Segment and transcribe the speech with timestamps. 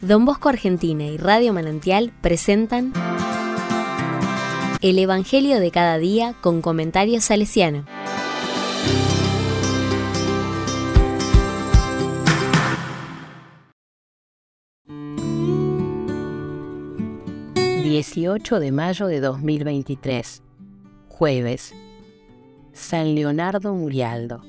[0.00, 2.94] Don Bosco Argentina y Radio Manantial presentan
[4.80, 7.84] El Evangelio de cada día con comentarios salesiano.
[17.90, 20.42] ...18 de mayo de 2023...
[21.08, 21.74] ...jueves...
[22.72, 24.42] ...San Leonardo Murialdo...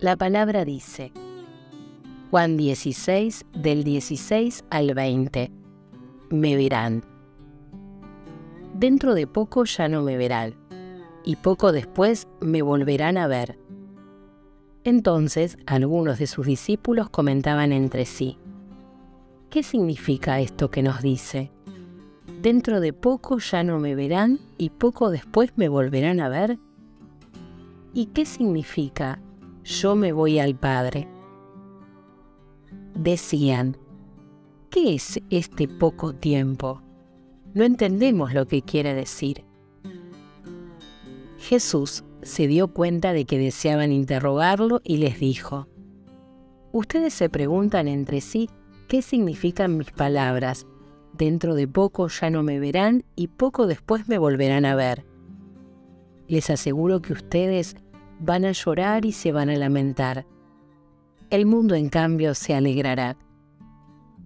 [0.00, 1.12] ...la palabra dice...
[2.32, 5.50] Juan 16, del 16 al 20.
[6.30, 7.04] Me verán.
[8.72, 10.54] Dentro de poco ya no me verán,
[11.26, 13.58] y poco después me volverán a ver.
[14.82, 18.38] Entonces algunos de sus discípulos comentaban entre sí,
[19.50, 21.50] ¿qué significa esto que nos dice?
[22.40, 26.58] Dentro de poco ya no me verán y poco después me volverán a ver.
[27.92, 29.20] ¿Y qué significa
[29.64, 31.08] yo me voy al Padre?
[33.02, 33.76] Decían,
[34.70, 36.82] ¿qué es este poco tiempo?
[37.54, 39.44] No entendemos lo que quiere decir.
[41.38, 45.68] Jesús se dio cuenta de que deseaban interrogarlo y les dijo,
[46.70, 48.48] Ustedes se preguntan entre sí
[48.88, 50.66] qué significan mis palabras.
[51.12, 55.04] Dentro de poco ya no me verán y poco después me volverán a ver.
[56.28, 57.76] Les aseguro que ustedes
[58.20, 60.24] van a llorar y se van a lamentar
[61.32, 63.16] el mundo en cambio se alegrará.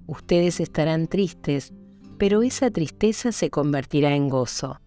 [0.09, 1.73] Ustedes estarán tristes,
[2.19, 4.81] pero esa tristeza se convertirá en gozo.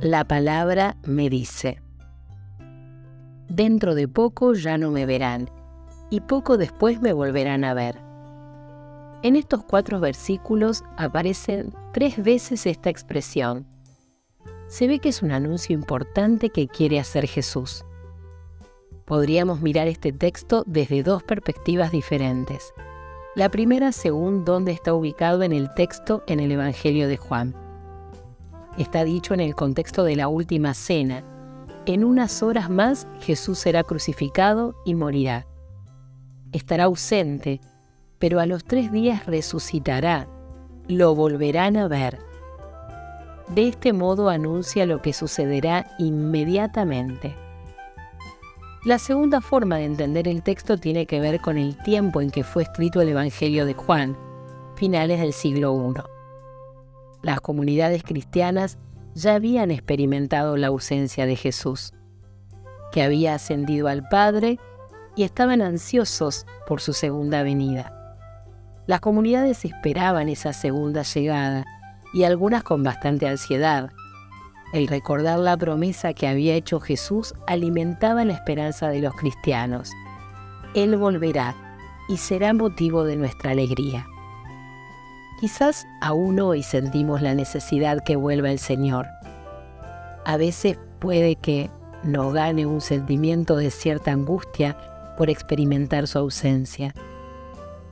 [0.00, 1.80] La palabra me dice,
[3.48, 5.48] dentro de poco ya no me verán,
[6.10, 8.05] y poco después me volverán a ver.
[9.22, 13.66] En estos cuatro versículos aparecen tres veces esta expresión.
[14.68, 17.84] Se ve que es un anuncio importante que quiere hacer Jesús.
[19.04, 22.74] Podríamos mirar este texto desde dos perspectivas diferentes.
[23.36, 27.54] La primera según dónde está ubicado en el texto en el Evangelio de Juan.
[28.76, 31.24] Está dicho en el contexto de la última cena.
[31.86, 35.46] En unas horas más Jesús será crucificado y morirá.
[36.52, 37.60] Estará ausente
[38.18, 40.28] pero a los tres días resucitará,
[40.88, 42.18] lo volverán a ver.
[43.48, 47.34] De este modo anuncia lo que sucederá inmediatamente.
[48.84, 52.44] La segunda forma de entender el texto tiene que ver con el tiempo en que
[52.44, 54.16] fue escrito el Evangelio de Juan,
[54.76, 56.00] finales del siglo I.
[57.22, 58.78] Las comunidades cristianas
[59.14, 61.94] ya habían experimentado la ausencia de Jesús,
[62.92, 64.60] que había ascendido al Padre
[65.16, 67.95] y estaban ansiosos por su segunda venida.
[68.86, 71.64] Las comunidades esperaban esa segunda llegada
[72.14, 73.90] y algunas con bastante ansiedad.
[74.72, 79.90] El recordar la promesa que había hecho Jesús alimentaba la esperanza de los cristianos.
[80.74, 81.56] Él volverá
[82.08, 84.06] y será motivo de nuestra alegría.
[85.40, 89.06] Quizás aún hoy sentimos la necesidad que vuelva el Señor.
[90.24, 91.70] A veces puede que
[92.04, 94.76] nos gane un sentimiento de cierta angustia
[95.18, 96.94] por experimentar su ausencia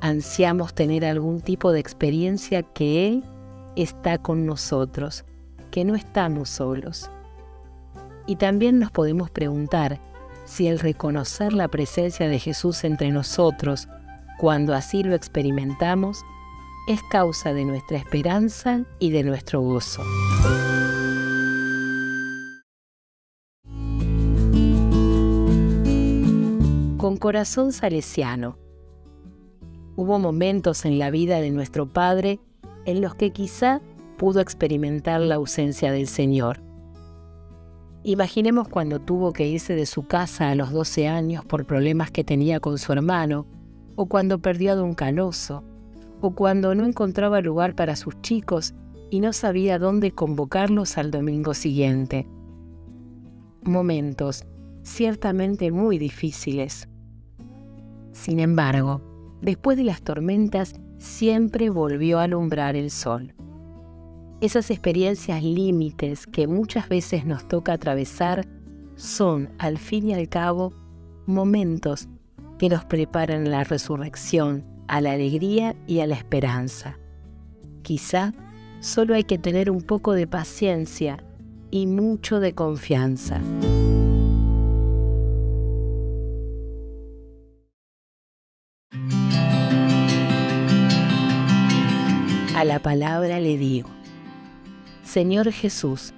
[0.04, 3.25] ansiamos tener algún tipo de experiencia que Él
[3.75, 5.25] está con nosotros,
[5.70, 7.10] que no estamos solos.
[8.26, 10.03] Y también nos podemos preguntar
[10.44, 13.88] si el reconocer la presencia de Jesús entre nosotros,
[14.38, 16.21] cuando así lo experimentamos,
[16.86, 20.03] es causa de nuestra esperanza y de nuestro gozo.
[26.98, 28.64] Con corazón salesiano,
[29.97, 32.41] Hubo momentos en la vida de nuestro Padre
[32.84, 33.81] en los que quizá
[34.16, 36.60] pudo experimentar la ausencia del Señor.
[38.03, 42.25] Imaginemos cuando tuvo que irse de su casa a los 12 años por problemas que
[42.25, 43.47] tenía con su hermano,
[43.97, 45.62] o cuando perdió a don Canoso,
[46.21, 48.75] o cuando no encontraba lugar para sus chicos
[49.10, 52.27] y no sabía dónde convocarlos al domingo siguiente.
[53.63, 54.45] Momentos
[54.83, 56.89] ciertamente muy difíciles.
[58.13, 59.14] Sin embargo,
[59.45, 63.35] después de las tormentas, siempre volvió a alumbrar el sol.
[64.41, 68.47] Esas experiencias límites que muchas veces nos toca atravesar
[68.97, 70.73] son, al fin y al cabo,
[71.27, 72.09] momentos
[72.59, 76.99] que nos preparan a la resurrección, a la alegría y a la esperanza.
[77.83, 78.33] Quizá
[78.81, 81.25] solo hay que tener un poco de paciencia
[81.71, 83.41] y mucho de confianza.
[92.65, 93.91] La palabra le digo,
[95.05, 96.15] Señor Jesús,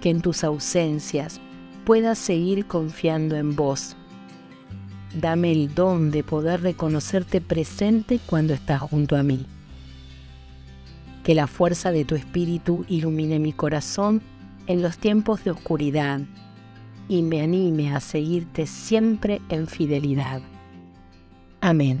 [0.00, 1.40] que en tus ausencias
[1.84, 3.96] pueda seguir confiando en vos.
[5.14, 9.46] Dame el don de poder reconocerte presente cuando estás junto a mí.
[11.22, 14.20] Que la fuerza de tu espíritu ilumine mi corazón
[14.66, 16.22] en los tiempos de oscuridad
[17.08, 20.42] y me anime a seguirte siempre en fidelidad.
[21.60, 22.00] Amén.